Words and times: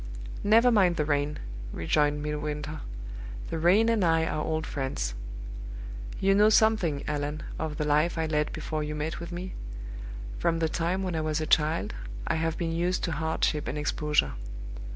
"Never 0.43 0.71
mind 0.71 0.95
the 0.95 1.05
rain," 1.05 1.37
rejoined 1.71 2.23
Midwinter. 2.23 2.79
"The 3.51 3.59
rain 3.59 3.87
and 3.87 4.03
I 4.03 4.25
are 4.25 4.43
old 4.43 4.65
friends. 4.65 5.13
You 6.19 6.33
know 6.33 6.49
something, 6.49 7.03
Allan, 7.07 7.43
of 7.59 7.77
the 7.77 7.85
life 7.85 8.17
I 8.17 8.25
led 8.25 8.51
before 8.51 8.81
you 8.83 8.95
met 8.95 9.19
with 9.19 9.31
me. 9.31 9.53
From 10.39 10.57
the 10.57 10.69
time 10.69 11.03
when 11.03 11.15
I 11.15 11.21
was 11.21 11.39
a 11.39 11.45
child, 11.45 11.93
I 12.25 12.33
have 12.37 12.57
been 12.57 12.71
used 12.71 13.03
to 13.03 13.11
hardship 13.11 13.67
and 13.67 13.77
exposure. 13.77 14.33